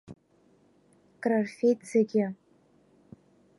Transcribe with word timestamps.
Крырфеит 1.21 1.79
зегьы. 1.91 2.25